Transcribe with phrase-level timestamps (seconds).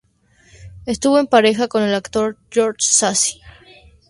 [0.87, 3.39] Estuvo en pareja con el actor Jorge Sassi.